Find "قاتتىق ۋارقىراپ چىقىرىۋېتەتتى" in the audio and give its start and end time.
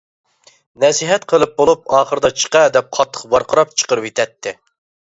2.99-4.61